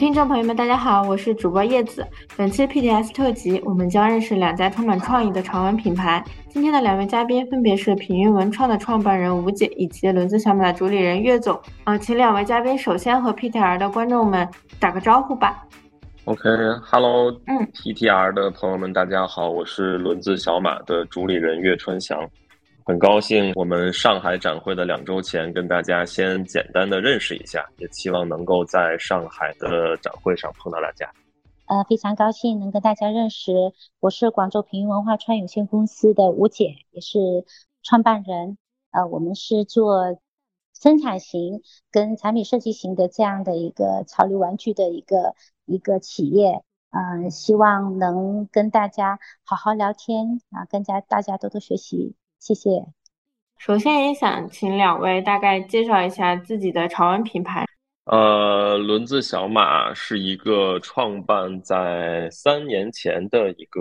[0.00, 2.02] 听众朋友们，大家好，我是主播叶子。
[2.34, 6.24] 本期 PTS 特辑，我们将认识两家充满创意的潮玩品牌。
[6.48, 11.60] 今天的两位嘉宾分别是品韵文创的创办人吴姐以及轮子小马的主理人岳总。
[11.84, 14.48] 啊，请两位嘉宾首先和 PTR 的观众们
[14.78, 15.66] 打个招呼吧。
[16.24, 22.18] OK，Hello，嗯，PTR 的朋友们，大家好，我是轮子小马的主理人岳春祥。
[22.84, 31.10] 很高兴我们上海展会的两周前跟大家先简单的认识一下，也希望能够在上海的展会上碰到大家。
[31.66, 33.52] 呃，非常高兴能跟大家认识，
[34.00, 37.18] 我是广州平云文化创有限公司的吴姐，也是
[37.82, 38.58] 创办人。
[38.90, 40.18] 呃，我们是做
[40.74, 41.62] 生产型
[41.92, 46.62] 跟产品设计型的这样的一个潮流玩具的一个一个企业。
[46.90, 52.16] 嗯，希望能跟大家好好聊天啊，跟家大家多多学习。
[52.40, 52.70] 谢谢。
[53.58, 57.66] 首先也想请两位大概介绍一下自己的潮玩品牌。
[58.06, 63.80] 呃，轮子小马是一个创办在三年前的一个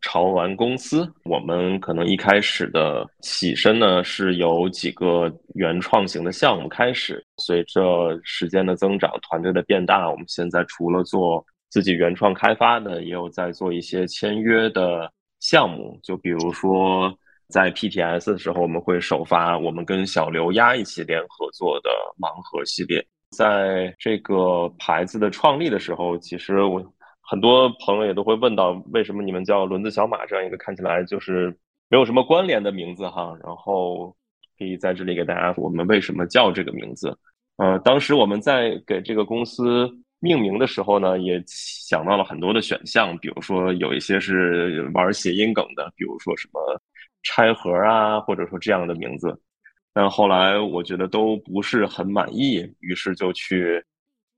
[0.00, 1.08] 潮玩公司。
[1.24, 7.24] 我们可能一开始的起身呢，是由几个原创型的项目开始。
[7.36, 15.96] 随着时间的增长，团队的变大，我们现在除了做自己原创开发的，也有在做一些签约的项目。
[16.02, 17.16] 就比如说。
[17.52, 23.06] 在 PTS 的时候，我们会首发我们跟小刘丫一起联合做的盲盒系列。
[23.28, 26.82] 在这个牌子的创立的时候，其实我
[27.20, 31.54] 很多朋友也都会问到，为什么你们叫轮子小马这样一个看起来就是
[31.90, 33.36] 没有什么关联的名字哈？
[33.44, 34.16] 然后
[34.58, 37.14] 可以在这里给大家，我们为什么叫这个名字？
[37.58, 46.60] 呃，当时我们在给这个公司命名的时候呢，也想到了很多的选项，比如说有一些是玩谐音梗的，比如说什么。
[47.22, 49.40] 拆盒啊，或者说这样的名字，
[49.92, 53.84] 但后来我觉得都不是很满意，于是就去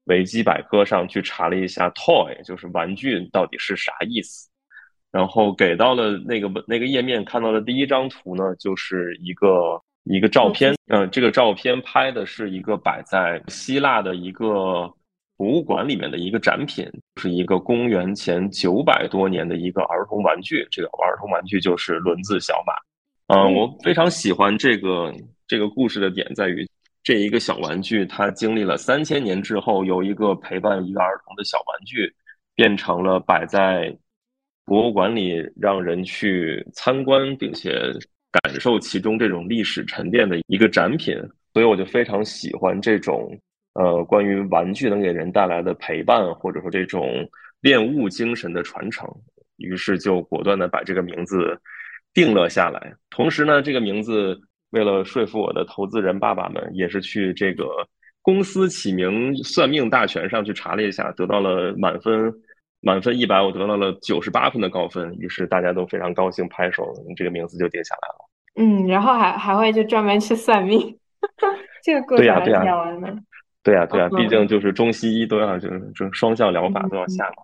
[0.04, 4.48] 维基百科上去查了一下 “toy”，就是玩具到底是啥意思。
[5.10, 10.74] 然后给到了那个那个页面看到的第一张图呢，就是一个一个照片。
[10.88, 14.92] 嗯，这个照片拍的是一个摆在希腊的一个。
[15.36, 20.66] 博物馆里面的一个展品，是一个公元前九百多年的一个儿童玩具。
[20.70, 22.72] 这个儿童玩具就是轮子小马。
[23.34, 25.12] 嗯，我非常喜欢这个
[25.48, 26.64] 这个故事的点在于，
[27.02, 32.14] 这一个小玩具它经历了三千年之后，由一个陪伴一个儿童的小玩具，
[32.54, 33.96] 变成了摆在
[34.64, 37.72] 博物馆里让人去参观并且
[38.30, 41.16] 感受其中这种历史沉淀的一个展品。
[41.52, 43.36] 所以我就非常喜欢这种。
[43.74, 47.28] 呃，关于玩具能给人带来的陪伴，或者说这种
[47.60, 49.08] 恋物精神的传承，
[49.56, 51.60] 于是就果断的把这个名字
[52.12, 52.94] 定了下来。
[53.10, 54.40] 同时呢，这个名字
[54.70, 57.66] 为了说服我的投资人爸爸们，也是去这个
[58.22, 62.32] 公司起名算命大全上去查了一下，得到了满分，
[62.80, 65.12] 满分一百，我得到了九十八分的高分。
[65.18, 68.24] 于是大家都非常高兴，拍手，这个名字就定下来了。
[68.56, 70.96] 嗯，然后还还会就专门去算命，
[71.82, 73.08] 这个过程还挺好玩的。
[73.08, 73.22] 对呀，对呀，
[74.10, 77.42] 毕竟就是中西医都要，就是就双向疗法都要下嘛。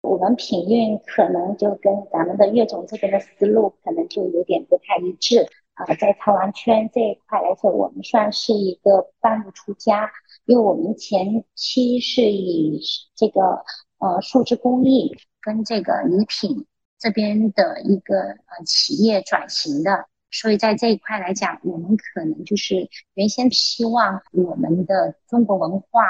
[0.00, 5.84] 我们品运可能就跟咱们的岳总这边的思路可能就有点不太一致啊。
[5.96, 10.10] 在潮玩圈这一块来说，我们算是一个半路出家，
[10.46, 12.80] 因为我们前期是以
[13.14, 13.62] 这个
[13.98, 16.64] 呃数字工艺跟这个礼品
[16.98, 20.06] 这边的一个呃企业转型的。
[20.30, 26.02] 所以在这一块来讲，我们可能就是原先希望我们的中国文化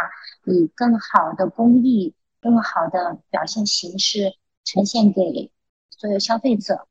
[0.45, 4.34] 以更好的工艺、更好的表现形式
[4.65, 5.53] 呈现给
[5.91, 6.89] 所有消费者。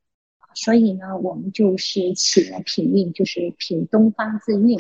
[0.56, 4.80] 所以呢，我们就是起了品运，就是品东方之韵，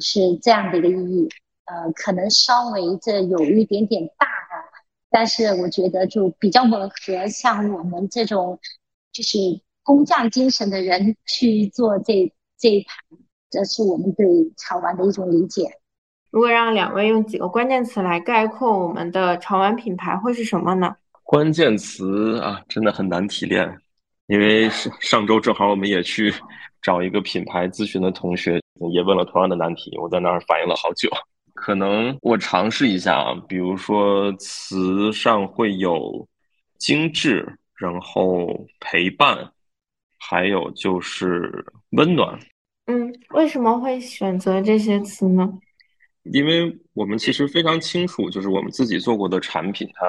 [0.00, 1.28] 是这样的一个意义。
[1.66, 4.64] 呃，可能稍微这有一点点大的，
[5.10, 8.58] 但是我觉得就比较吻合，像我们这种
[9.12, 9.60] 就是。
[9.86, 14.26] 工匠精神的人去做这这一盘，这是我们对
[14.56, 15.62] 潮玩的一种理解。
[16.32, 20.96] 如果让两位用几个关键词来概括我们的潮玩品牌，会是什么呢？
[21.22, 23.78] 关键词啊，真的很难提炼，
[24.26, 26.34] 因为上上周正好我们也去
[26.82, 28.60] 找一个品牌咨询的同学，
[28.90, 31.08] 也问了同样的难题，我在那儿反应了好久。
[31.54, 36.26] 可能我尝试一下啊，比如说词上会有
[36.76, 38.48] 精致，然后
[38.80, 39.52] 陪伴。
[40.18, 42.38] 还有就是温暖，
[42.86, 45.52] 嗯，为什么会选择这些词呢？
[46.32, 50.04] 因为我们其实非常清楚，就是我们自己做过的产品，它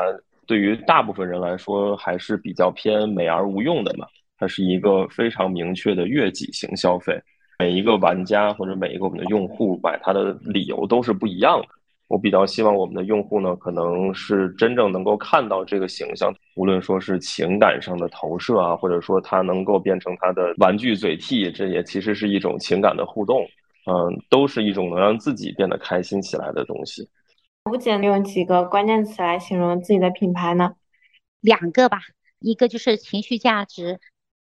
[0.47, 4.07] 对于大部分人来说还是比较偏美而无用的嘛。
[4.39, 7.19] 它是一个非常明确的悦己型消费，
[7.59, 11.67] 每一个玩家或者每一个我们的用户买它的理由都是不一样的。
[12.07, 23.41] 我比较希望我们的用户呢，可能是真正能够看到这个形象，无论说是情感上的投射啊，或者说它能够变成他的玩具嘴替，这也其实是一种情感的互动，
[23.85, 27.09] 嗯，都是一种能让自己变得开心起来的东西。
[27.69, 30.75] 吴姐，用几个关键词来形容自己的品牌呢？
[31.41, 31.99] 两个吧，
[32.39, 33.99] 一个就是情绪价值，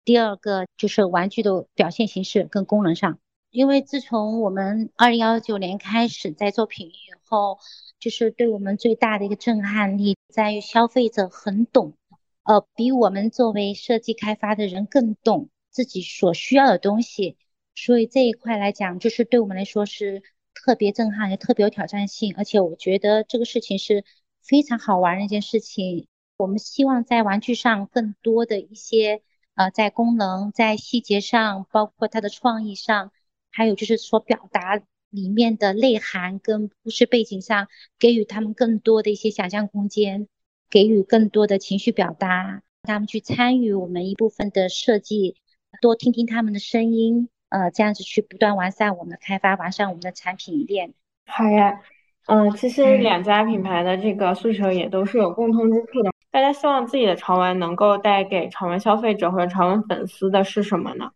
[0.04, 3.18] 第二个就是玩具的表现形式跟功能上。
[3.56, 6.92] 因为自从我们二零幺九年开始在做品以
[7.24, 7.58] 后，
[7.98, 11.96] 就是对我们最大的一个震撼力在于消费者很懂，
[12.42, 17.38] 呃，比我们作为设计开发的人更懂自己所需要的东西，
[17.74, 24.04] 所以这一块来讲，就是对我们来说是特别震撼，也特别有挑战性，而且我觉得这个事情是
[24.42, 26.08] 非常好玩的一件事情。
[26.36, 29.22] 我们希望在玩具上更多的一些，
[29.54, 33.12] 呃，在功能、在细节上，包括它的创意上。
[33.56, 37.68] 还有就是说，表达里面的内涵跟故事背景上，
[37.98, 40.28] 给予他们更多的一些想象空间，
[40.68, 45.36] 给予更多的情绪表达，让他们去参与我们一部分的设计，
[45.80, 50.92] 多听听他们的声音，呃，这样子去不断完善我们的开发，完善我们的产品链。
[51.24, 51.80] 好呀，
[52.26, 61.10] 嗯，其实两家品牌的这个诉求也都是有共通之处的，大家希望自己的潮玩能够带给潮玩消费者或者潮玩粉丝的是什么呢？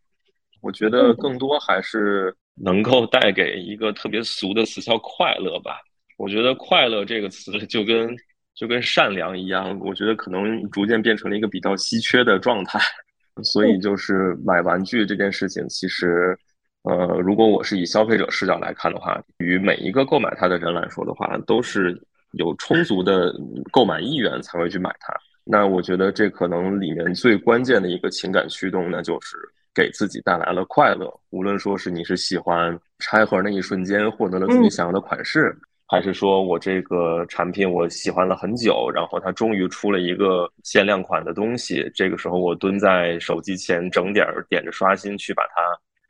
[0.61, 5.81] 我觉得更多还是能够带给一个特别俗的词叫快乐吧。
[6.17, 8.15] 我觉得快乐这个词就跟
[8.55, 12.79] 就跟善良一样，我觉得可能逐渐变成了一个比较稀缺的状态。
[13.43, 16.37] 所以就是买玩具这件事情，其实，
[16.83, 21.99] 呃，如果我是以消费者视角来看的话，与每一个购买它的人来说的话，都是
[22.33, 23.33] 有充足的
[23.71, 25.15] 购买意愿才会去买它。
[25.45, 29.39] 那我觉得这可能里面最关键的一个情感驱动，那就是。
[29.75, 35.57] 给自己带来了快乐，无论说是你是喜欢拆盒那一瞬间获得了自己想要的款式，
[35.87, 45.63] 还是说我这个产品我喜欢了很久，然后它终于出了一个限量款的东西，这个时候我蹲在手机前整点儿点着刷新去把它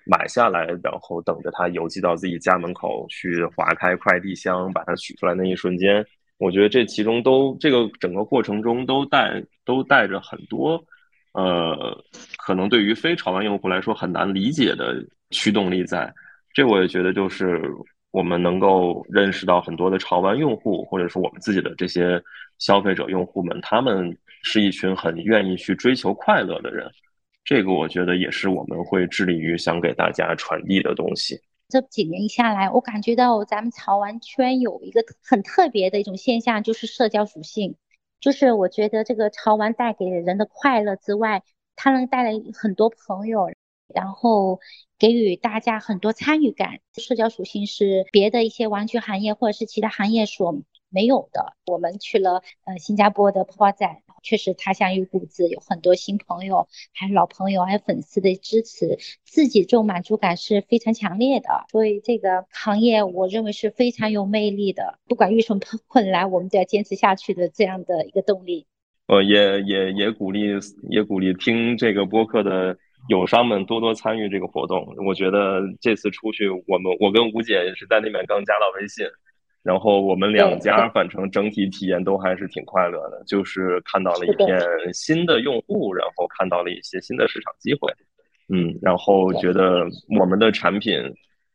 [0.06, 6.04] 买下来，然后等着它邮寄到自己家门口去划开快递箱把它取出来那一瞬间，
[6.38, 10.82] 我觉得这其中都这个整个过程中都带都带着很多。
[11.32, 11.96] 呃，
[12.38, 14.96] 可能对于非潮玩用户来说很难理解的
[15.30, 16.12] 驱动力，在
[16.52, 17.62] 这我也觉得就是
[18.10, 22.20] 我们能够认识到很多的潮玩用户，或者说我们自己的这些
[22.58, 26.90] 消费者用户们，他们是一群很愿意去追求快乐的人。
[27.44, 31.40] 这个我觉得也是我们会致力于想给大家传递的东西。
[31.68, 37.76] 这几年下来，我感觉到咱们潮玩圈有一个很特别的一种现象，就是社交属性。
[38.20, 41.42] 就是我觉得这个潮玩带给人的快乐之外，
[41.76, 43.50] 它能带来很多朋友，
[43.88, 44.60] 然后
[44.98, 46.80] 给予大家很多参与感。
[46.94, 51.56] 社交属性是别的一些玩具行业或者是其他行业所没有的。
[51.66, 54.02] 我们去了呃新加坡的泡泡展。
[54.22, 61.64] 确实，他乡遇故知，有很多新朋友，还有老朋友，还有粉丝的支持，自己这种满足感是非常强烈的。
[61.70, 64.98] 所以这个行业，我认为是非常有魅力的。
[65.08, 68.66] 不管遇什么 困难，我们都要坚持下去的这样的一个动力。
[69.06, 70.50] 呃，也也也鼓励，
[70.88, 72.76] 也鼓励听这个播客的
[73.08, 74.86] 友商们多多参与这个活动。
[75.06, 79.04] 我觉得这次出去，我们我跟吴姐也是在那边刚加到微信。
[79.62, 84.58] 然后我们两家反正整体体验都还是挺快乐的，就是看到了一片
[84.94, 87.92] 新的用户，然后看到了一些新的市场机会，
[88.48, 89.86] 嗯，然后觉得
[90.18, 90.98] 我们的产品，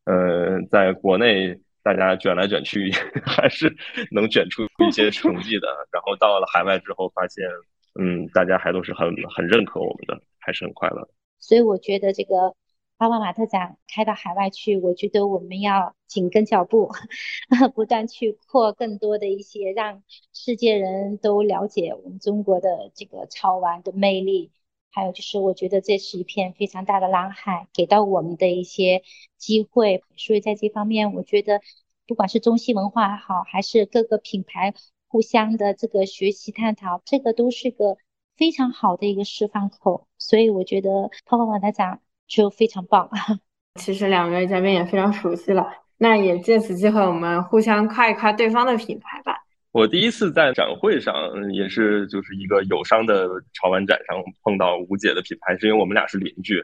[0.06, 2.92] 呃，在国内大家卷来卷去
[3.26, 3.76] 还是
[4.12, 7.44] 能卷出一些成绩的，然后到了海外之后发现，
[8.00, 11.10] 嗯，大家还都是很很认可我们的，还是很快乐。
[11.40, 12.56] 所以我觉得这个。
[12.98, 16.90] 巴巴马特展开到海外去，我觉得我们要紧跟脚步，
[17.76, 24.52] 不断去扩更多的一些，让世界人都了解我们中国的这个潮玩的魅力。
[24.92, 29.04] 还有就是，我觉得这是一片非常大的蓝海，给到我们的一些
[29.38, 30.02] 机会。
[30.16, 31.60] 所以在这方面，我觉得
[32.08, 34.74] 不管是中西文化也好，还是各个品牌
[35.10, 37.98] 互相的这个学习探讨，这个都是个
[38.38, 40.08] 非常好的一个释放口。
[40.18, 42.00] 所以我觉得巴巴马特展。
[42.28, 43.10] 就非常棒，
[43.80, 45.68] 其实两位嘉宾也非常熟悉了，
[45.98, 49.38] 那也借此机会，我们互相夸一夸对方的品牌吧。
[49.72, 51.14] 我第一次在展会上，
[51.54, 56.64] 也是就是一个友商的潮玩展上碰到吴姐的品牌，是因为我们俩是邻居，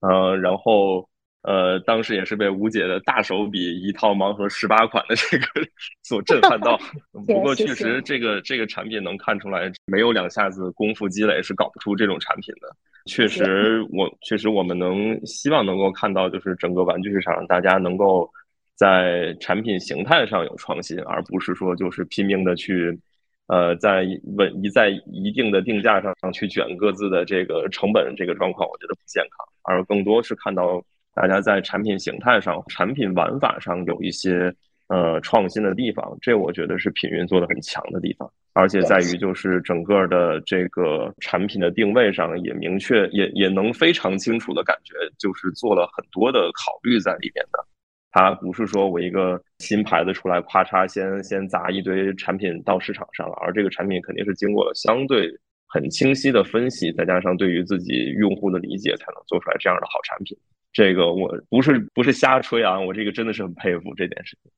[0.00, 1.08] 嗯，然后。
[1.46, 5.46] 呃，当时也是被吴姐的大手笔一套盲盒十八款的这个
[6.02, 6.76] 所震撼到。
[7.24, 12.68] 不过确实，这个这个产品能看出来，没有两下子功夫积累是搞不出这种产品的。
[13.06, 18.28] 确实，我确实我们能希望能够看到，就是整个玩具市场大家能够
[18.74, 22.98] 在产品形态上有创新，而不是说就是拼命的去，
[23.46, 24.04] 呃，在
[24.36, 30.82] 稳一在一定的定价上去卷各自的这个成本，这个状况我觉得不健康，而更多是看到
[31.16, 34.54] 大家在产品形态上、产品玩法上有一些
[34.88, 47.66] 呃创新的地方，这我觉得是品运做的很强的地方，而且在于就是整个的这个产品的定位上也明确，也也能非常清楚的感觉，就是做了很多的考虑在里面的。
[48.12, 55.30] 它不是说我一个新牌子出来，咔嚓先先砸一堆产品到市场上了，而这个产品肯定是经过了相对
[55.66, 60.36] 很清晰的分析，再加上对于自己用户的理解，才能做出来这样的好产品。
[60.76, 64.52] 这个我不是不是瞎吹啊，我这个真的是很佩服这件事情。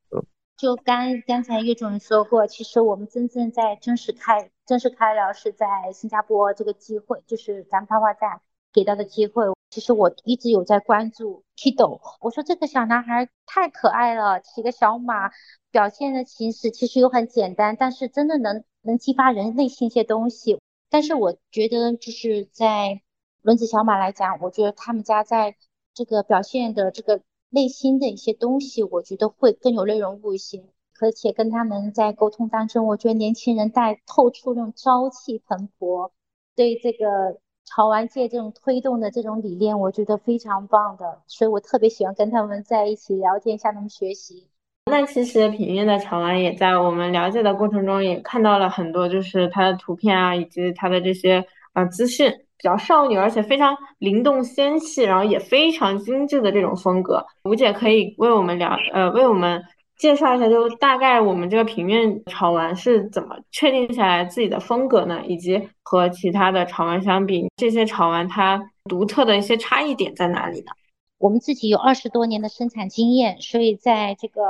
[0.56, 8.40] 就刚刚才叶总说过，其实我们真正在正式开正式开了是在新加坡这个机会，就是咱们花站
[8.72, 9.44] 给到的机会。
[9.70, 15.30] 其实我一直有在关注 Kido，我说这个小男孩太可爱了，骑个小马，
[15.70, 20.58] 表现的形式其实又很简单，但是真的能能激发人内心一些东西。
[20.90, 23.02] 但是我觉得就是在
[23.42, 25.54] 轮子小马来讲，我觉得他们家在
[25.99, 30.64] 这个表现的这个内心的一些东西，我觉得会更有内容物一些。
[31.00, 36.11] 而且跟他们在沟通当中，我觉得年轻人带透出那种朝气蓬勃，
[36.55, 37.40] 对这个。
[37.71, 44.49] 潮玩界这种推动的这种理念，我觉得非常棒的，所以我特别喜欢跟他们在一起聊天，向他们学习。
[44.87, 57.24] 那其实品运的潮玩也在我们了解的过程中，也看到了很多，就是它的图片啊，以及它的这些呃资讯，比较少女，而且非常灵动纤细，然后也非常精致的这种风格。
[57.44, 59.62] 吴姐可以为我们聊，呃，为我们。
[59.98, 65.20] 介绍一下，就大概我们这个平面潮玩是怎么确定下来自己的风格呢？
[65.26, 70.66] 以及和其他的潮玩相比，这些潮玩它独特的一些差异点在哪里呢？
[71.18, 74.40] 我们自己有二十多年的生产经验，所以在这个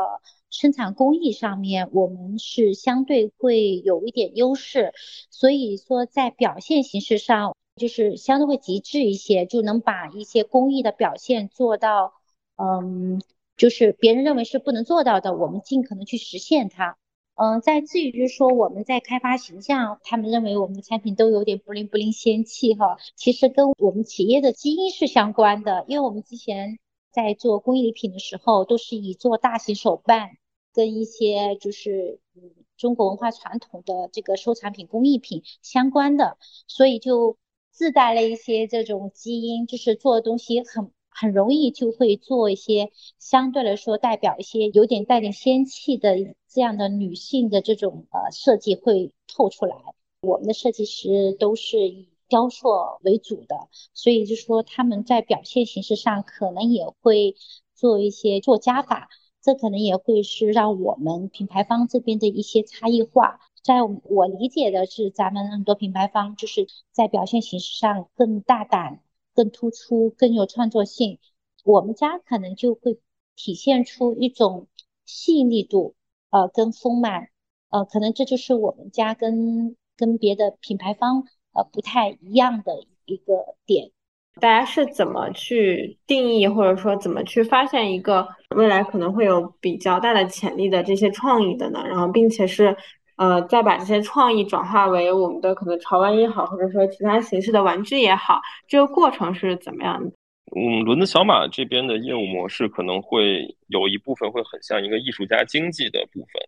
[0.51, 4.93] 生产工艺上面，我们是相对会有一点优势。
[5.31, 12.13] 所以说，在表现形式上，就是相对会极致一些，就能把一些工艺的表现做到，
[12.57, 13.23] 嗯。
[13.57, 16.97] 就是别人认为是不能做到的，我们尽可能去实现它。
[17.35, 25.85] 嗯，在至于说我们在开发形象，他们认为我们的产品都有点不灵不灵仙气哈，其实跟我们企业的基因是相关的。
[25.89, 26.79] 因为我们之前
[27.11, 30.37] 在做工艺礼品的时候，都是以做大型手办
[30.73, 32.43] 跟一些就是嗯
[32.77, 37.37] 中国文化传统的这个收藏品工艺品相关的，所以就
[37.79, 40.91] 自带了一些这种基因，就是做的东西很。
[41.21, 46.15] 很容易就会做一些相对来说代表一些有点带点仙气的
[46.49, 49.75] 这样的女性的这种呃设计会透出来。
[50.21, 52.69] 我们的设计师都是以雕塑
[53.03, 57.35] 为主的，所以就说他们在表现形式上可能也会
[57.75, 59.09] 做一些做加法，
[59.43, 63.41] 这可能也会是让我们品牌方这边的一些差异化。
[63.69, 69.01] 在我理解的是，咱们很多品牌方就是在表现形式上更大胆。
[69.35, 71.21] 更突出，更有创作性，
[71.65, 72.99] 我们家可能就会
[73.37, 74.67] 体现出一种
[75.07, 75.95] 细腻度，
[76.31, 77.29] 呃，跟丰满，
[77.71, 81.23] 呃，可能这就是我们家跟跟别的品牌方
[81.53, 82.73] 呃不太一样的
[83.05, 83.93] 一个点。
[84.41, 91.85] 大家是怎么去定义，或者说怎么去发现一个未来可能会有比较大的潜力的这些创意的呢？
[91.87, 92.77] 然后，并且是。
[93.19, 100.11] 呃，再把这些创意转化为我们的可能潮玩也好，或者说其他形式的玩具也好，这个过程是怎么样的？
[100.57, 106.41] 嗯，轮子小马这边的业务模式可能会有一部分会很像一个艺术家经济的部分，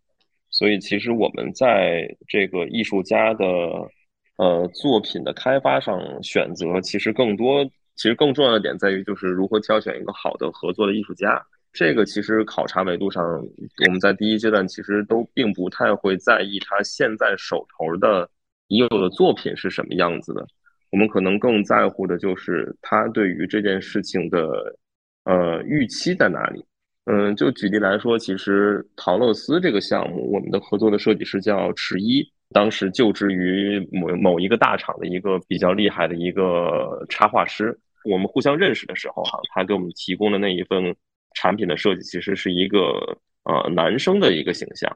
[0.49, 3.45] 所以其实我们在这个艺术家的
[4.37, 7.63] 呃作品的开发上选择，其实更多，
[7.95, 11.45] 其实更重要的点在于就是如何挑选一个好的合作的艺术家。
[11.73, 13.23] 这个其实考察维度上，
[13.87, 18.29] 我们在第一阶段其实都并不太会在意他现在手头的
[18.67, 20.45] 已有的作品是什么样子的，
[20.91, 24.77] 我们可能更在乎的就是他对于这件事情的
[25.25, 26.65] 呃预期在哪里。
[27.05, 37.79] 嗯，就举例来说，其实陶乐斯这个项目，我们的合作的设计师叫迟一，当时就职于某某一个大厂的一个比较厉害的一个插画师。
[38.05, 40.97] 我们互相认识的时候，哈，他给我们提供的那一份。
[41.35, 44.95] 产品的设计其实是一个呃男生的一个形象，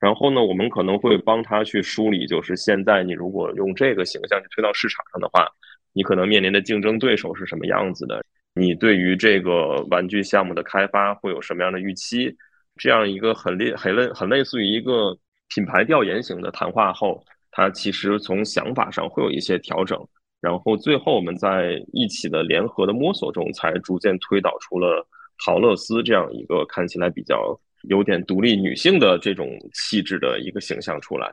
[0.00, 5.46] 然后呢，我们可能会帮他去梳理，就是现在你如果用这个形象去推到市场上的话，
[5.92, 8.24] 你可能面临的竞争对手是什么样子的？
[8.54, 12.34] 你对于这个玩具项目的开发会有什么样的预期？
[12.76, 15.16] 这样一个很类很类很类似于一个
[15.48, 19.98] 品牌调研型的谈话后，它其实从想法上会有一些调整，
[20.40, 25.06] 然后最后我们在一起的联合的摸索中，才逐渐推导出了。
[25.44, 31.32] 陶乐斯这样一个看起来比较有点独立女性的这种气质的一个形象出来。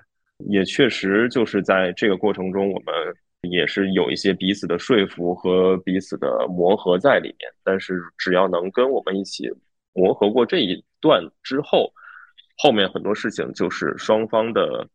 [0.50, 2.94] 也确实就是在这个过程中，我们
[3.50, 7.52] 也是有一些彼此的说服和彼此的磨合在里面。
[7.64, 9.50] 但是只要能跟我们一起
[9.94, 11.92] 磨合过这一段之后，
[12.58, 14.88] 后面很多事情就是双方的。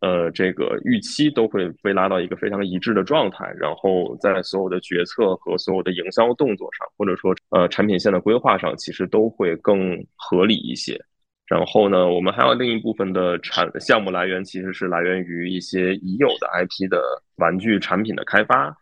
[0.00, 10.98] 呃，这个预期都会被拉到一个非常一致的状态，然后在所有的决策和所有的营销动作上，或者说呃产品线的规划上，其实都会更合理一些。
[11.46, 17.02] 然后呢，我们还有另一部分的产项目来源，其实是来源于一些已有的 IP 的
[17.36, 18.74] 玩具产品的开发。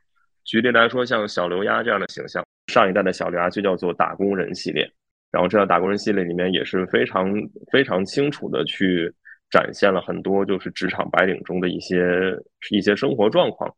[0.45, 4.89] 举例来说，像小刘鸭这样的形象，上一代的小刘鸭就叫做打工人系列，
[5.33, 7.33] 然后这套打工人系列里面也是非常
[7.73, 9.13] 非常清楚的去。
[9.51, 12.37] 展现了很多就是职场白领中的一些
[12.71, 13.75] 一些生活状况。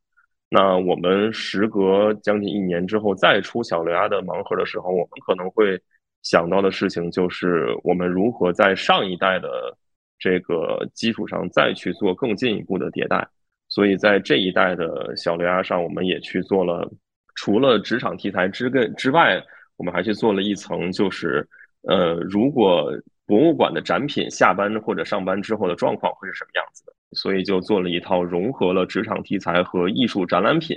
[0.49, 5.81] 那我们时隔将近一年之后再出小刘鸭的盲盒的时候，我们可能会
[6.23, 9.49] 想到的事情就是我们如何在上一代的
[10.19, 13.25] 这个基础上再去做更进一步的迭代。
[13.69, 16.91] 所以在这一代的小刘鸭上，我们也去做了
[17.37, 19.41] 除了职场题材之跟之外，
[19.77, 21.49] 我们还去做了一层，就是
[21.83, 22.91] 呃，如果。
[23.31, 26.93] 博物馆的展品下班或者上班之后的状况会是什么样子的？
[27.13, 30.77] 所以就做了一套融合了职场题材和艺术展览品，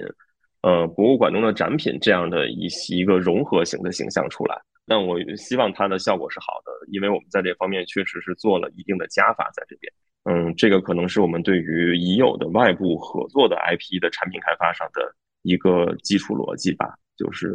[0.62, 4.56] 呃，博物馆中的展品这样的一一个融合型的形象出来。
[4.86, 9.92] 但我希望它的效果是好的，因为我们在这方面确实是做了一定的加法在这边。
[10.26, 16.94] 嗯，这个可能是我们对于已有的外部合作的 IP 的产品开发上的一个基础逻辑吧。
[17.18, 17.52] 就是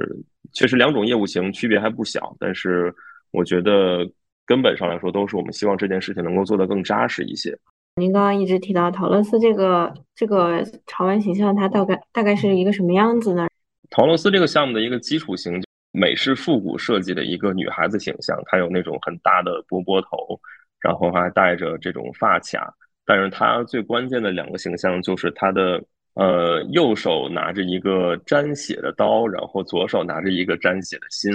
[0.53, 2.93] 确实两种业务型区别还不小，但是
[3.31, 4.05] 我觉得。
[4.49, 7.55] 根本上来说，都是我们希望这件事情能够做得更扎实一些。
[7.97, 13.47] 您刚刚一直提到陶乐斯这个这个潮玩形象，它大概大概是一个什么样子呢？
[13.91, 15.63] 陶乐斯这个项目的一个基础型
[15.93, 20.41] 美式复古设计的一个女孩子形象，她有那种很大的波波头，
[20.81, 22.73] 然后还带着这种发卡。
[23.05, 25.83] 但是她最关键的两个形象就是她的
[26.15, 31.33] 呃右手拿着一个沾血的刀，然后左手拿着一个沾血的心。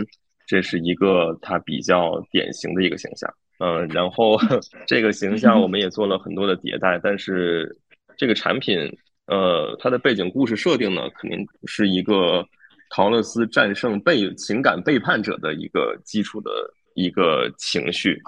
[0.54, 4.38] 这是一个它比较典型的一个形象，嗯，然后
[4.86, 7.76] 这个形象我们也做了很多的迭代，但是
[8.18, 8.78] 这个产品，
[9.26, 12.46] 呃，它的背景故事设定呢，肯定是一个
[12.92, 16.52] 陶乐斯战胜背情感背叛者的一个基础的
[16.94, 18.22] 一个情绪，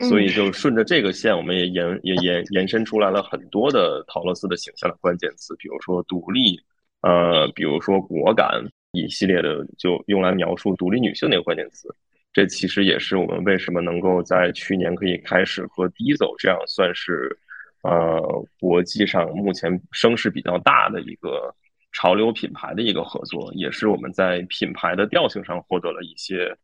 [0.00, 6.60] 所以就顺着这个线，我们也延也延延伸出来了很多的陶乐斯的形象的关键词，比如说独立，
[7.02, 8.68] 呃，比如说果敢。
[9.00, 11.88] 一系列的就用来描述独立女性那个关键词，
[12.32, 17.36] 这其实也是我们为什么能够在去年可以开始和 Dior 这样算是
[17.82, 18.20] 呃
[18.60, 21.54] 国际上目前声势比较大的一个
[21.92, 26.54] 潮流品牌的一个合作，也是我们在品牌的调性上获得了一些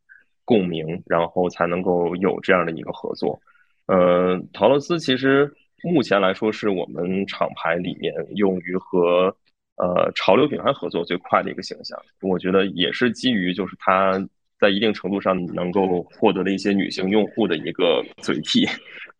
[0.43, 3.39] 共鸣，然后才能够有这样的一个合作。
[3.87, 5.51] 呃，陶乐斯其实
[5.83, 9.35] 目前来说是我们厂牌里面用于和。
[9.77, 14.13] 呃，潮流品牌合作最快的一个形象，我觉得也是基于就是它
[14.57, 18.65] 在一定程度上能够获得的一些女性用户的一个嘴替。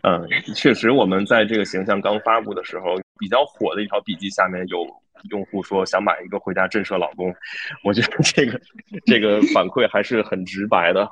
[0.03, 4.87] 嗯，确实，我们在这个形象刚发布的时候，比较火的一条笔记下面有
[5.29, 7.35] 用户说想买一个回家震慑老公。
[7.83, 8.61] 我觉得这个
[9.05, 11.03] 这个反馈还是很直白的。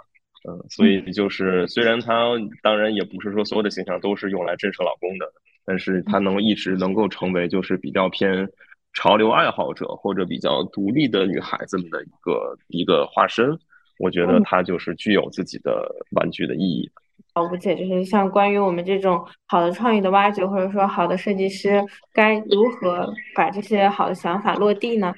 [0.48, 2.30] 嗯，所以就是虽然它
[2.62, 5.26] 当然也不是说所有的形象都是用来震慑老公的，
[5.66, 8.48] 但是它能一直能够成为就是比较偏。
[8.94, 13.58] 潮流爱好者或者比较独立的女孩子们的一个一个化身，
[14.00, 16.90] 我觉得它就是具有自己的玩具的意义。
[17.34, 25.14] 好，吴姐，就是像关于我们这种好的创意的挖掘，或者说好的设计师该如何把这些好的想法落地呢？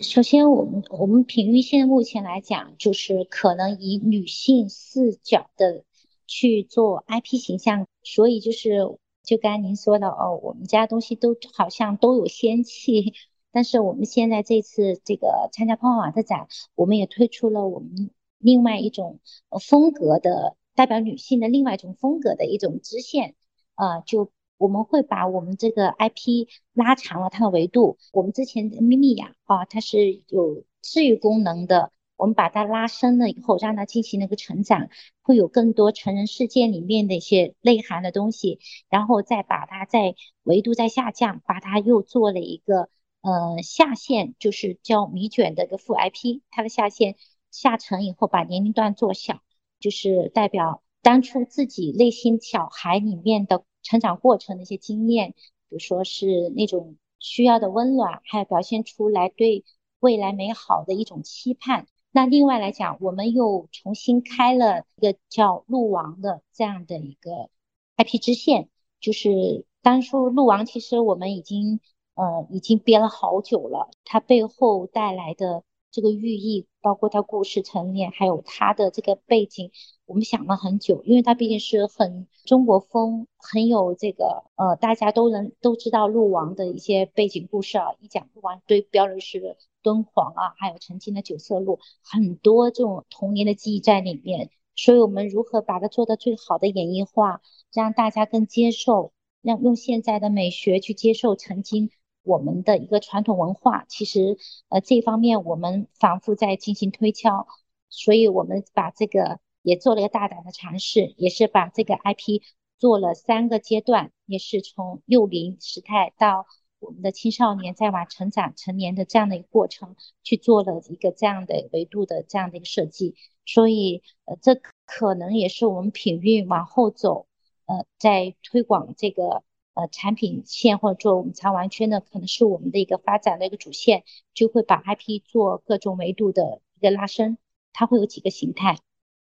[0.00, 5.84] 首先，我们我们品域现在目前来讲，就是可能以女性视角的
[6.26, 8.88] 去做 IP 形象，所以就是。
[9.22, 13.14] 就刚才您说的哦，我们家东西都好像都有仙气，
[13.52, 19.20] 但是我们现在这次这个参加泡泡玛特展，我们也推出了我们另外一种
[19.60, 23.34] 风格的代表女性的另外一种风格的一种支线，
[23.76, 31.92] 呃，就我们会把我们这个 IP 拉长了它的维度，我们之前咪咪呀啊，它是有治愈功能的。
[32.20, 34.90] 我们把它拉伸了以后，让它进行那个成长，
[35.22, 38.58] 会有更多成人世界里面的一些内涵的东西，
[38.90, 42.90] 然后再把它在维度再下降，把它又做了一个
[43.22, 47.16] 呃下线，就是叫米卷的一个副 IP，它的下线
[47.50, 49.40] 下沉以后，把年龄段做小，
[49.80, 55.36] 就是代表当初自己内心小孩里面的成长过程的一些经验，比
[55.70, 59.64] 如说是那种需要的温暖，还有表现出来对
[60.00, 61.86] 未来美好的一种期盼。
[62.12, 67.50] 那另外来讲，我们又重新开了一个叫鹿王的这样的一个
[67.96, 68.68] IP 支线，
[69.00, 71.80] 就是当初鹿王其实我们已经
[72.14, 79.70] 呃已经憋了好久了，它背后带来的这个寓意，包括它故事层面，还有它的这个背景，
[80.10, 89.56] 我们想了很久，因为它毕竟是很中国风，很有这个呃大家都能都知道鹿王的一些背景故事啊，一讲鹿王对标的是。
[89.82, 94.50] 敦煌啊，还有曾经的九色鹿，很多这种童年的记忆在里面。
[94.76, 97.40] 所以，我们如何把它做到最好的演绎化，
[97.72, 101.90] 让大家更接受，让用现在的美学去接受曾经
[102.22, 103.86] 我们的一个传统文化。
[103.88, 104.36] 其实，
[104.68, 107.46] 呃，这方面我们反复在进行推敲。
[107.88, 112.42] 所以，我们把这个也做了一个大胆的尝试，也是把这个 IP
[112.78, 116.46] 做了三个阶段，也是从幼龄时态到。
[116.82, 127.26] 我们的青少年再往成长成年的这样的一个过程，去做了一个这样的维度的这样的一个设计，所以呃，这可能也是我们品运往后走，
[127.66, 129.44] 呃，在推广这个
[129.74, 137.36] 呃产品线或者做我们潮玩圈的，可能是我们的一个发展的一个主线，就会把 IP 做各种维度的一个拉伸，
[137.74, 138.78] 它会有几个形态。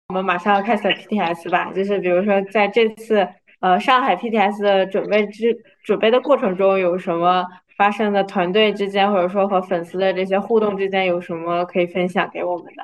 [0.09, 3.27] 我们马上要开始 PTS 吧，就是比如说在这次。
[3.61, 7.43] 呃，上海 PTS 的准备之准备的过程中有什么
[7.79, 8.23] 发生的？
[8.25, 12.83] 团队之间或者说和粉丝的这些互动之间有什么可以分享给我们的？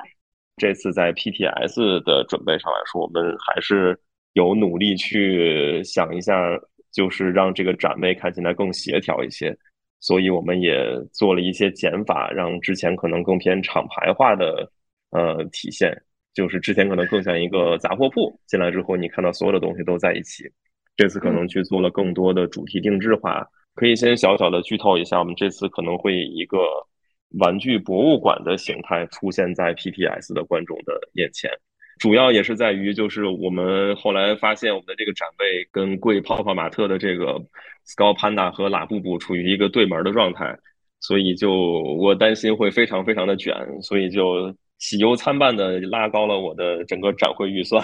[0.57, 3.95] 这次在 PTS 的准备上来说，我们还是
[4.33, 6.33] 有努力去想一下，
[6.91, 9.55] 就是让这个展位看起来更协调一些。
[9.99, 14.67] 所以我们也做了一些减法，让之前可能更偏厂牌化的
[15.11, 15.95] 呃体现，
[16.33, 20.43] 就是之前可能更像一个杂货铺，进来之后你看到所有的东西都在一起。
[20.97, 26.57] 这次可能去做了更多的主题定制化，可以先小小的剧透一下，我们这次可能会以一个
[27.39, 31.49] 玩具博物馆的形态出现在 PTS 的观众的眼前，
[31.99, 37.39] 主要也是在于，就是我们后来发现我们的这个展位跟贵泡泡玛特的这个
[37.87, 40.55] Skull Panda 和拉布布处于一个对门的状态，
[40.99, 41.53] 所以就
[41.97, 47.81] 我担心会非常非常的卷，所以就喜忧参半的拉高了我的整个展会预算。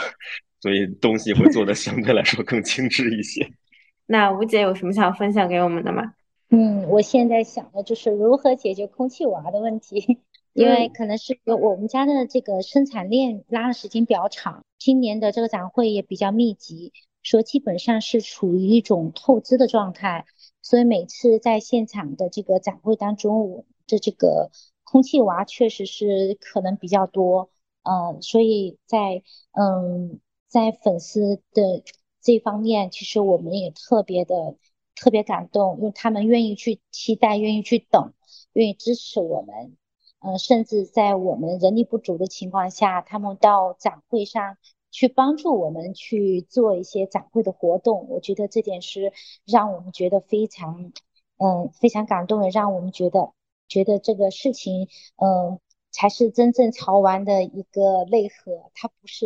[0.59, 3.47] 所以东西会做的相对来说更精致一些。
[4.07, 6.13] 那吴姐有什么想分享给我们的吗？
[6.49, 10.17] 嗯，我现在想的就是如何解决空气娃的问题，
[10.53, 20.25] 因为可能是我们家的这个生产链拉的时间比较长，今年的这个展会也比较密集，说基本上是处于一种透支的状态，
[20.63, 24.49] 所以每次在现场的这个展会当中，我的这个
[24.89, 27.49] 空气娃确实是可能比较多，
[27.83, 29.21] 嗯，所以在
[29.51, 30.19] 嗯。
[30.49, 31.83] 在粉丝的
[32.21, 34.55] 这方面，其实我们也特别的
[34.95, 38.13] 特别感动，因为他们愿意去期待，愿意去等，
[38.53, 39.75] 愿意支持我们。
[40.19, 44.57] 嗯，甚至在我们人力不足的情况下，他们到展会上
[44.89, 48.07] 去帮助我们去做一些展会的活动。
[48.07, 49.11] 我觉得这点是
[49.45, 50.93] 让我们觉得非常
[51.39, 53.33] 嗯非常感动的，让我们觉得
[53.67, 55.59] 觉得这个事情嗯。
[55.89, 59.25] 才是真正潮玩的一个内核，它不是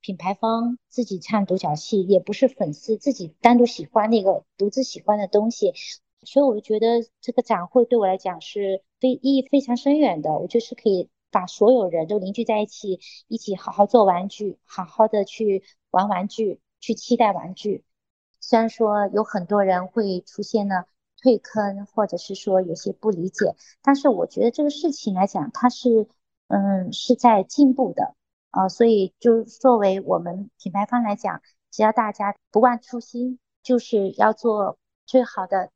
[0.00, 5.72] 品牌方自己唱独角戏，也不是粉丝自己单独喜欢那个独自喜欢的东西，
[6.22, 10.38] 所以我就觉得这个展会对我来讲是非意义非常深远的。
[10.38, 17.82] 我就是可以把所有人都凝聚在一起，一起好好做玩具，好好的去玩玩具，去期待玩具。
[18.38, 20.84] 虽然说有很多人会出现呢。
[21.24, 26.06] 退坑，或者是说有些不理解，但是我觉得这个事情来讲，它是
[26.48, 28.14] 嗯是在进步的
[28.50, 35.70] 啊，所以就作为我们品牌方来讲，只要大家不忘初心，就是要做最好的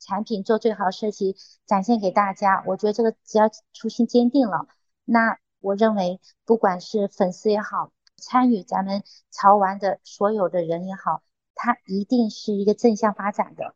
[0.00, 1.36] 产品，做最好设计，
[1.66, 2.64] 展现给大家。
[2.66, 4.68] 我觉得这个只要初心坚定了，
[5.04, 11.22] 那我认为不管是粉丝也好，参与咱们潮玩的所有的人也好，
[11.54, 13.74] 它一定是一个正向发展的。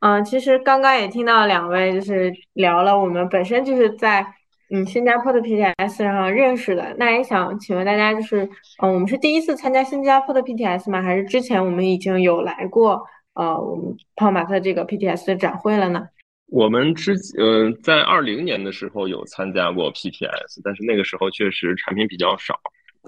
[0.00, 4.24] 嗯，其实刚刚也听到两位就是聊了，我们本身就是在
[4.70, 6.94] 嗯新加坡的 PTS 上认识的。
[6.98, 8.44] 那也想请问大家，就是
[8.82, 11.02] 嗯，我们是第一次参加新加坡的 PTS 吗？
[11.02, 13.02] 还是之前我们已经有来过
[13.34, 16.08] 呃我们泡马特这个 PTS 的展会了呢？
[16.50, 22.58] 我们之嗯在二零年的时候有参加过 PTS，但是那个时候确实产品比较少，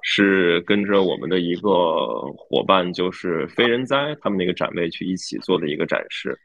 [0.02, 1.70] 是跟着我们的一个
[2.36, 6.36] 伙伴，就是非人哉他们那个展位去一起做的一个展示。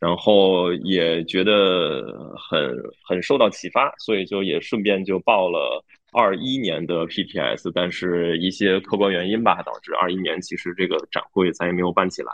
[0.00, 2.74] 然后也觉得很
[3.06, 12.32] 很受到启发，所以就也顺便就报了二一年的 PTS，但是一些客观原因吧，导致二一年其实这个展会咱也没有办起来，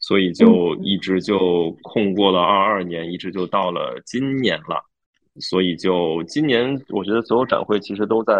[0.00, 4.84] 所以就一直就空过了二二年，一直就到了今年了。
[5.40, 8.34] 所以就今年，我觉得所有展会其实都在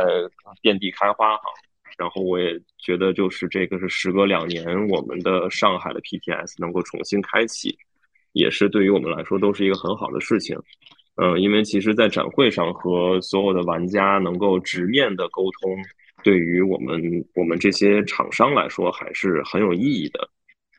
[0.60, 1.44] 遍地开花哈。
[1.96, 7.78] 然后我也觉得，就是这个是时隔两年，我们的上海的 PTS 能够重新开启，
[8.32, 10.56] 也是对于我们来说都是一个很好的事情。
[11.16, 15.76] 嗯，因为其实，在展会上和所有的玩家能够直面的沟通，
[16.24, 17.00] 对于我们
[17.34, 20.28] 我们这些厂商来说还是很有意义的。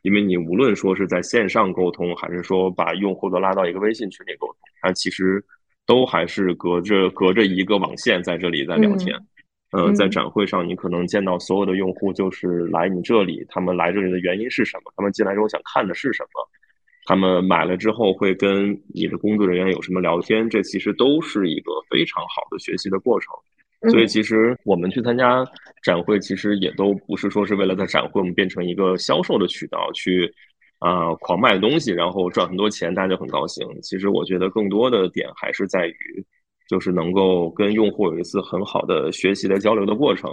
[0.02, 5.42] 因为你无论说是在线上沟通，还是说把用户都拉到一个微信群里沟通，它其实
[5.86, 9.16] 都还是隔着隔着一个网线在这里在聊天。
[9.70, 14.92] 呃，在展会上，你可能见到所有的用户就是来你这里，他们来这里的原因是什么？
[14.96, 16.48] 他们进来之后想看的是什么？
[17.04, 20.48] 他们买了之后会跟你的工作人员有什么聊天？
[20.48, 23.28] 这其实都是一个非常好的学习的过程。
[23.90, 25.44] 所以，其实我们去参加
[25.82, 30.32] 展会，其实也都不是说是为了在展会我们变成一个销售的渠道去
[30.78, 33.66] 啊狂卖东西，然后赚很多钱，大家就很高兴。
[33.82, 36.24] 其实我觉得更多的点还是在于，
[36.66, 40.30] 就是能够跟用户有一次很好的学习的交流的过程。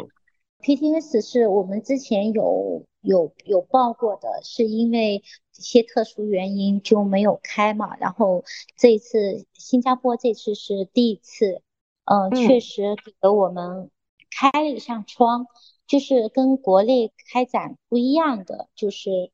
[0.61, 5.23] PTS 是我们之前有有有报过的，是因为
[5.57, 7.97] 一些特殊原因就没有开嘛。
[7.97, 8.43] 然后
[8.77, 11.63] 这次新加坡这次是第一次，
[12.05, 13.89] 嗯，确实给了我们
[14.29, 15.47] 开了一扇窗，
[15.87, 19.31] 就是跟国内开展不一样的，就是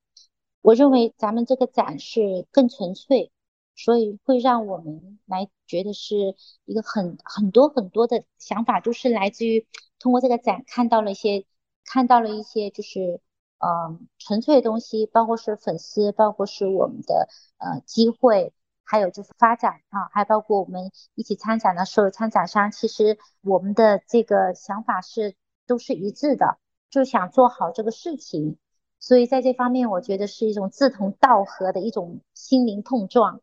[0.61, 3.31] 我认为咱们这个展是更纯粹，
[3.75, 9.67] 所以会让我们来觉得是一个很很多很多的想法，都是来自于。
[9.99, 11.45] 通过这个展看到了一些，
[11.85, 13.21] 看到了一些就是
[13.59, 26.57] 嗯纯粹的东西，包括是粉丝，包括是我们的呃机会，还有就是发展啊，还包括我们一起参展的所有参展商，其实我们的这个想法是都是一致的，
[26.89, 28.57] 就想做好这个事情，
[28.99, 33.41] 所以在这方面我觉得是一种志同道合的一种心灵碰撞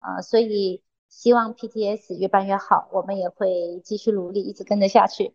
[0.00, 5.34] 啊，所以希望 PTS 越办越好，我们也会继续努力，一直跟着下去。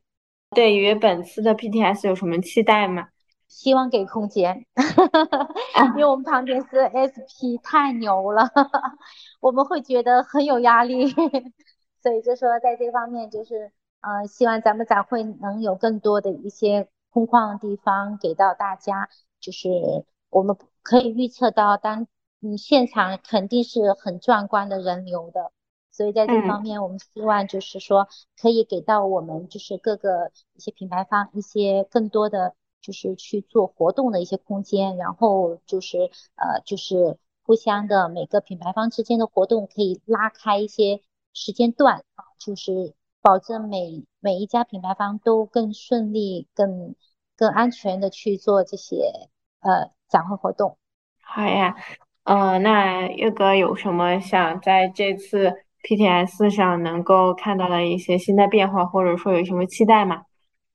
[0.52, 3.10] 对于本次的 PTS 有什么期待吗？
[3.48, 4.66] 希望给空间，
[5.96, 8.50] 因为我们旁边是 SP 太牛了，
[9.40, 11.08] 我们会觉得很有压力，
[12.02, 19.08] 所以就说在这方面就是，呃，希望咱们展会能有更多的一些空旷的地方给到大家，
[19.40, 19.70] 就是
[20.30, 22.08] 我们可以预测到，当
[22.42, 25.52] 嗯现场肯定是很壮观的人流的。
[25.98, 28.08] 所以在这方面，我们希望就是说，
[28.40, 35.98] 可以给到我们就是各个一些品牌方一些更多的就是去做活动的一些空间，然后就是
[36.36, 41.02] 呃就是互相的每个品牌方之间的活动可以拉开一些
[41.34, 46.94] 时间段啊，就是保证每每一家品牌方都更顺利、更
[47.36, 49.12] 更安全的去做这些
[49.62, 50.78] 呃展会活动。
[51.24, 51.76] 好呀，
[52.24, 60.22] 呃，那岳哥有什么想在这次？PTS 上能够看到的一些新的变化，或者说有什么期待吗？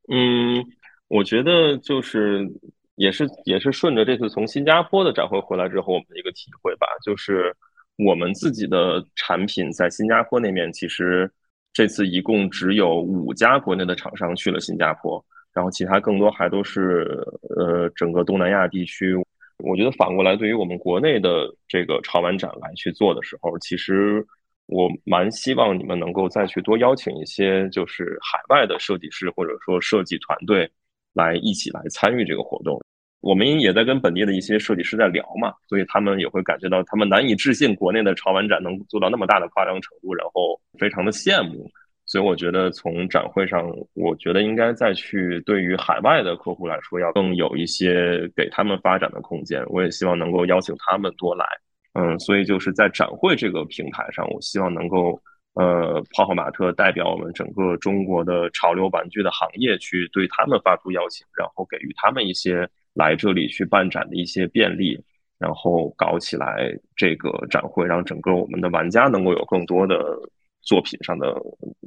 [0.09, 0.65] 嗯，
[1.09, 2.51] 我觉得就是
[2.97, 7.55] 也是也是顺着这次从新加坡的展会回来之后，我们的一个体会吧，就是
[7.99, 11.31] 我们自己的产品在新加坡那边，其实
[11.75, 15.23] 这次一共只有五家国内的厂商去了新加坡，
[15.53, 17.23] 然后其他更多还都是
[17.55, 19.15] 呃整个东南亚地区。
[19.59, 24.27] 我觉得反过来，对于我们国内的这个潮玩展来去做的时候，其实。
[24.73, 30.71] 我蛮希望你们能够再去多邀请一些，就是海外的设计师或者说设计团队
[31.13, 32.81] 来一起来参与这个活动。
[33.21, 41.71] 我们也在跟本地的一些设计师在聊嘛，所以他们也会感觉到他们难以置信国内的潮玩展能做到那么大的夸张程度，然后非常的羡慕。
[42.05, 49.65] 所以我觉得从展会上，我觉得应该再去对于海外的客户来说，要更有一些给他们发展的空间。
[49.69, 51.47] 我也希望能够邀请他们多来。
[51.95, 55.21] 嗯，所以就是在展会这个平台上，我希望能够，
[55.53, 64.99] 呃，泡泡玛特代表我们整个中国的潮流玩具的行业，去对他们发出邀请，然后给予他们一些来这里去办展的一些便利，
[65.39, 70.19] 然后搞起来这个展会，让整个我们的玩家能够有更多的
[70.63, 71.39] 作品上的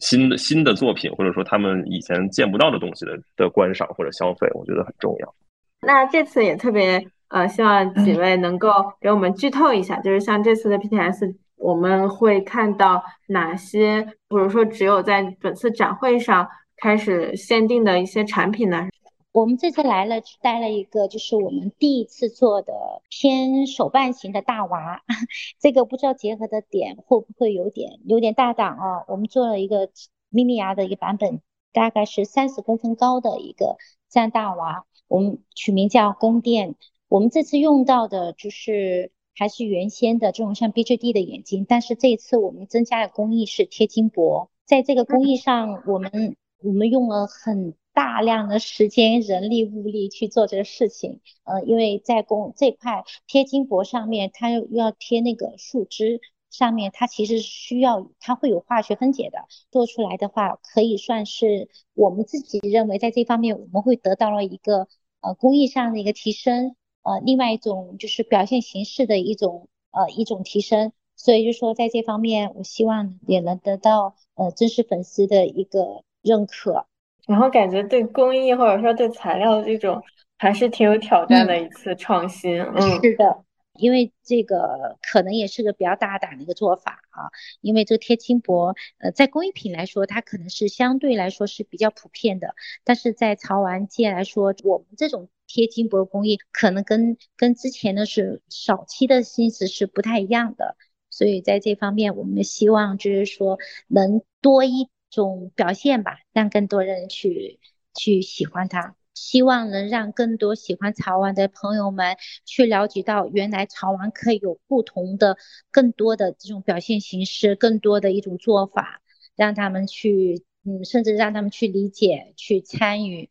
[0.01, 5.35] 新的新的作品，或者说他们以前见不到的东西的的观赏或者消费，我觉得很重要。
[5.81, 7.03] 那这次也特别。
[7.29, 8.69] 呃，希望几位能够
[9.01, 18.87] 给我们剧透一下，就是像这次的 PTS，我们会看到哪些，比如说只有在本次展会上开始限定的一些产品呢？
[19.31, 22.73] 我们这次来了，带了一个，就是我们第一次做的
[23.09, 25.01] 偏手办型的大娃，
[25.59, 29.03] 这个不知道结合的点会不会有点有点大胆啊？
[29.07, 29.89] 我们做了一个
[30.29, 31.41] 咪咪牙的一个版本，
[31.73, 33.75] 大概是三十公分高的一个
[34.09, 36.75] 这样大娃，我们取名叫宫殿。
[37.07, 51.21] 我们这次用到的就是还是原先的这种像 BGD 的眼睛，但是这一次我们增加的工艺是贴金箔，在这个工艺上，我们我们用了很大量的时间、人力、物力去做这个事情。
[51.43, 56.21] 呃，因为在工这块贴金箔上面，它又要贴那个树脂。
[56.51, 59.39] 上面它其实需要，它会有化学分解的，
[59.71, 64.87] 做出来的话可以算是我们自己认为在这方面我们会得到了一个
[65.19, 76.87] 呃工艺上的一个提升，呃，另外一种就是表现形式的一种呃一种提升，所以就说在这方面我希望也能得到呃真实粉丝的一个认可，
[77.27, 80.01] 然后感觉对工艺或者说对材料的这种
[80.39, 83.43] 还是挺有挑战的一次创新，嗯，是的。
[83.77, 87.27] 因为这个可能也是个比较大胆的一个做法啊，
[87.59, 100.75] 因为这个贴金箔，呃，在工艺品来说，它可能是相对来说是比较普遍的，但是在潮玩界来说，我们这种贴金箔工艺可能跟跟之前的是早期的心思是不太一样的，
[101.09, 107.59] 所以在这方面，我们希望就是说能多一种表现吧，让更多人去
[107.93, 108.95] 去喜欢它。
[109.13, 115.37] 希望能让更多喜欢潮玩的朋友们去了解到，原来潮玩可以有不同的、
[115.71, 119.01] 更多的这种表现形式，更多的一种做法，
[119.37, 123.29] 让他们去，嗯，甚至让他们去理解、去参与。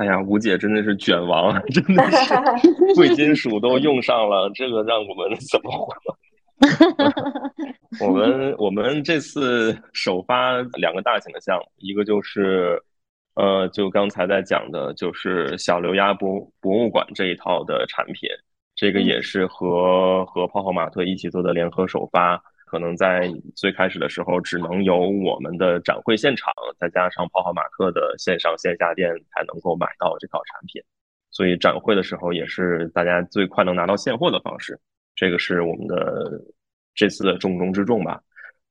[0.00, 2.34] 哎呀，吴姐真的是卷王，真的是
[2.96, 5.94] 贵金属都用上了，这个让我们怎么活？
[8.00, 12.82] 我们我们这次首发两个大型的项目，一个就是。
[13.34, 18.28] 呃，就刚才在讲的，就是小刘鸭博博物馆这一套的产品，
[18.74, 22.42] 这个也是和和泡泡玛特一起做的联合首发。
[22.70, 30.80] 可能在最开始的时候，只能由我们的展会现场，再加上泡泡玛特的线上线下店才能够买到这套产品。
[31.32, 34.78] 所以展会的时候，也是大家最快能拿到现货的方式。
[35.16, 36.40] 这个是我们的
[36.94, 38.20] 这次的重中之重吧。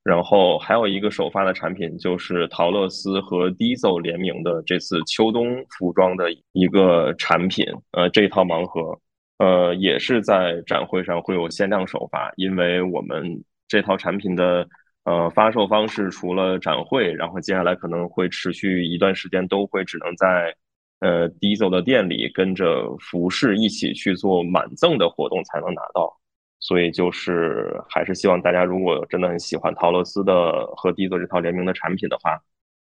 [0.02, 7.66] 然后还有一个首发的产品，就是陶乐斯和 Diesel 联名的这次秋冬服装的一个产品。
[7.92, 8.98] 呃，这一套盲盒，
[9.36, 14.68] 呃，也是在展会上会有限量首发，因为我们这套产品的
[15.04, 20.54] 呃发售方式除了展会，然后接下来可能会持续一段时间，都会只能在
[20.98, 26.14] 呃 Diesel 的店里跟着服饰一起去做满赠的活动才能拿到。
[26.58, 32.38] 所以就是还是希望大家，如果真的很喜欢陶乐斯的和迪泽这套联名的产品的话，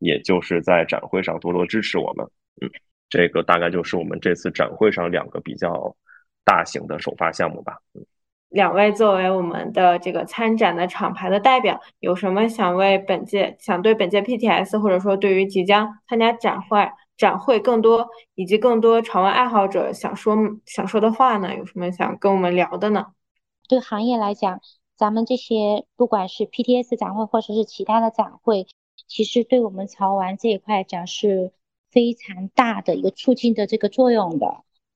[0.00, 2.26] 也就是在展会上多多支持我们。
[2.60, 2.68] 嗯，
[3.08, 5.96] 这个大概就是我们这次展会上两个比较
[6.44, 7.78] 大型的首发项目吧。
[7.94, 8.04] 嗯，
[8.54, 20.36] 两位作为我们的这个参展的厂牌的代表，有什么想为本届、想对本届 PTS 或者说对于即将参加展会、展会更多以及更多潮玩爱好者想说
[20.66, 21.56] 想说的话呢？
[21.56, 23.06] 有什么想跟我们聊的呢？
[23.68, 24.60] 对行业来讲，
[24.96, 28.68] 咱们这些不管是 PTS 展会或者是其他的展会，
[29.08, 31.50] 其实对我们潮玩这一块讲是
[31.90, 34.46] 非常大的一个促进的这个作用的。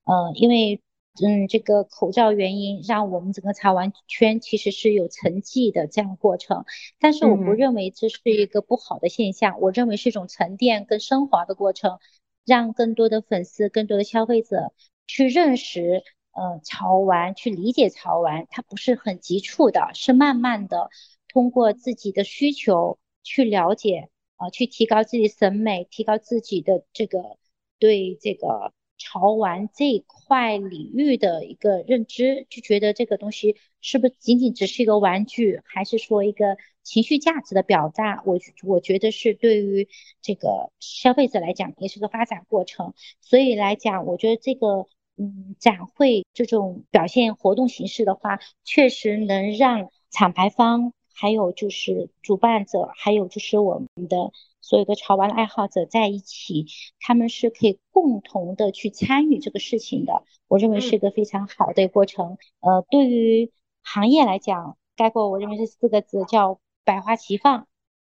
[0.05, 0.81] 呃，因为
[1.23, 6.65] 嗯，这个口罩原因，让我们整个潮玩圈其实是有沉寂的这样过程。
[6.99, 11.99] 但是我不认为这是一个不好的现象，我认为是一种沉淀跟升华的过程，
[12.45, 14.73] 让更多的粉丝、更多的消费者
[15.07, 16.03] 去认识。
[16.31, 20.89] 呃，潮玩去理解潮玩，它不是很急促的，是慢慢的
[21.27, 27.37] 通过自己的需求去了解，啊，去提高自己审美，提高自己的这个
[27.77, 38.21] 对这个潮玩这块领域的一个认知，就觉得这个东西是不是仅仅只是一个玩具，还是说一个情绪价值的表达？
[38.27, 39.87] 我我觉得是对于
[40.21, 42.93] 这个消费者来讲，也是个发展过程。
[43.21, 44.87] 所以来讲，我觉得这个。
[45.21, 54.31] 嗯，展会这种表现活动形式的话，确实能让厂牌方，还有就是主办者，还有就是我们的
[54.61, 56.65] 所有的潮玩爱好者在一起，
[56.99, 60.23] 他们是可以共同的去参与这个事情的。
[60.47, 62.37] 我认为是一个非常好的过程。
[62.59, 67.67] 呃，对于行业来讲，概括我认为是四个字，叫百花齐放。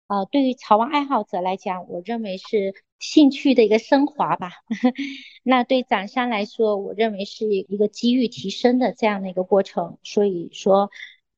[0.08, 4.52] 呃，对于潮玩爱好者来讲，我认为是兴趣的一个升华吧。
[5.42, 9.98] 那对展商来说，我认为是一个机遇提升的这样的一个过程。
[10.04, 10.92] 所以说，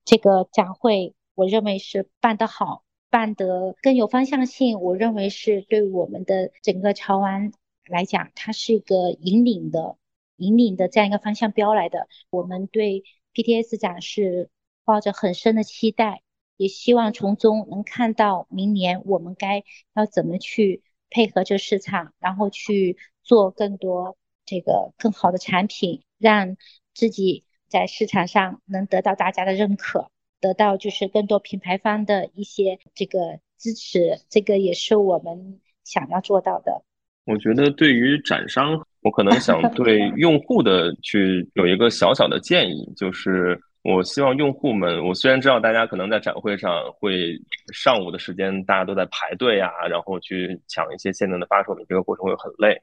[0.03, 4.79] 这个展会，我认为是办得好，办得更有方向性。
[4.81, 7.51] 我认为是对我们的整个潮玩
[7.85, 9.97] 来讲，它是一个引领的、
[10.37, 12.07] 引领的这样一个方向标来的。
[12.29, 13.03] 我们对
[13.33, 14.49] PTS 展是
[14.85, 16.21] 抱着很深的期待。
[16.59, 20.81] 也希望从中能看到明年我们该要怎么去
[21.11, 26.57] 配合这市场，然后去做更多这个更好的产品，让
[26.95, 30.09] 自己在市场上能得到大家的认可，
[30.39, 36.83] 得到就是更多品牌方的一些这个支持，这个也是我们想要做到的。
[37.25, 47.37] 我觉得对于展商，我可能想 对用户的去有一个小小的建议，就是我希望用户们，我虽然知道大家可能在展会上会
[47.73, 52.81] 上午的时间大家都在排队啊，然后去抢一些限定的发售品，这个过程会很累，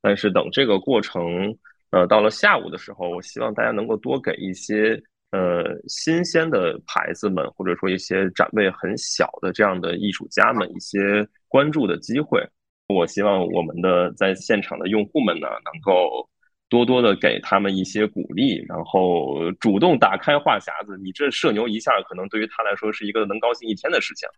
[0.00, 1.56] 但是等这个过程。
[1.90, 5.00] 呃，到了下午的时候，我希望大家能够多给一些
[5.34, 12.40] 呃新鲜的牌子们，或者说一些展位很小的这样的艺术家们一些关注的机会。
[12.86, 16.28] 我希望我们的在现场的用户们呢，能够
[16.68, 20.96] 多多的给他们一些鼓励，然后主动打开话匣子。
[21.02, 24.28] 你这社牛一下，可能对于他来说是一个能高兴一天的事情。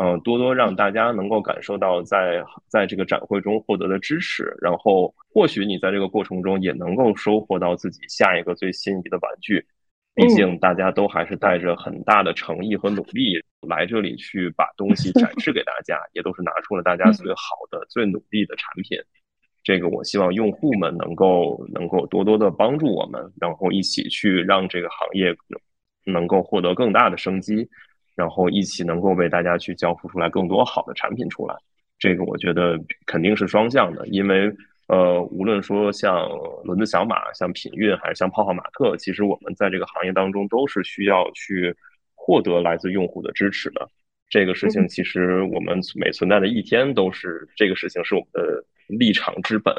[0.00, 9.66] 嗯，多多让大家能够感受到在在这个展会中获得的支持，然后或许你在这个过程中也能够收获到自己下一个最心仪的玩具。
[10.18, 13.34] 毕竟大家都还是带着很大的诚意和努力
[13.68, 18.98] 来这里去把东西展示给大家，也都是拿出了大家最好的、最努力的产品。
[19.62, 25.32] 这个我希望用户们能够能够多多的帮助我们，然后一起去让这个行业
[26.04, 27.68] 能够获得更大的生机。
[28.16, 31.54] 然后一起能够为大家去交付出来更多好的产品出来，
[32.00, 34.52] 这个我觉得肯定是双向的，因为
[34.88, 36.28] 呃，无论说像
[36.64, 41.74] 轮子小马、像品运还是像泡泡玛特，其实我们在这个行业当中都是需要去
[42.14, 43.86] 获得来自用户的支持的。
[44.30, 49.74] 这个事情其实我们每存在的一天都是这个事情是我们的立场之本，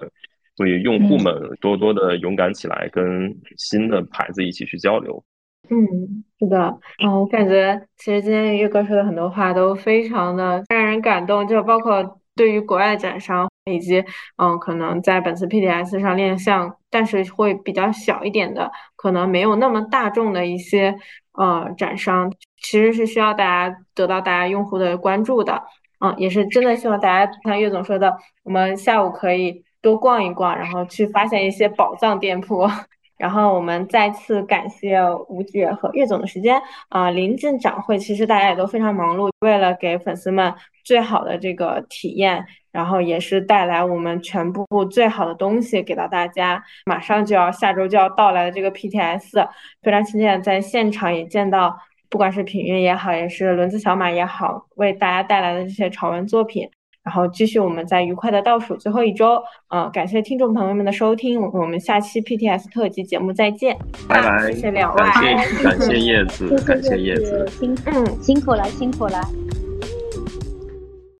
[0.55, 5.24] 所以用户们多多的勇敢起来，跟新的牌子一起去交流。
[5.72, 14.03] 嗯，是的，嗯，我感觉其实今天岳哥说的很多话都非常的让人感动，就包括对于国外展商以及
[14.38, 20.95] 嗯，可能在本次 PDS 上亮相，但是会比较小一点的，可能没有那么大众的一些
[21.34, 25.63] 呃展商，其实是需要大家得到大家用户的关注的，
[25.99, 32.67] 嗯，也是真的希望大家像岳总说的，我们下午可以多逛一逛，然后去发现一些宝藏店铺。
[33.20, 34.97] 然后我们再次感谢
[35.28, 36.57] 吴姐和岳总的时间
[36.88, 37.11] 啊！
[37.11, 40.55] 临近展会，其实大家也都非常忙碌，为了给粉丝们
[40.86, 46.63] 最好的这个体验，然后也是带来我们全部最好的东西给到大家。
[46.86, 49.47] 马上就要下周就要到来的这个 PTS，
[49.82, 51.78] 非常期待在现场也见到，
[52.09, 56.70] 不管是品运也好，也是轮子小马也好，为大家带来的这些潮玩作品。
[57.01, 63.76] 然后继续，我们在愉快的倒数最后一周，呃，感谢听众朋友们的收听，我们下期 PTS 特辑节目再见，
[64.07, 69.48] 拜拜，谢谢两位，感谢感谢叶子，感谢叶子， 辛嗯辛苦了辛苦了。